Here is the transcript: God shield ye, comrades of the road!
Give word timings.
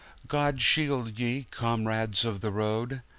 God 0.25 0.61
shield 0.63 1.19
ye, 1.19 1.43
comrades 1.51 2.25
of 2.25 2.41
the 2.41 2.49
road! 2.51 3.03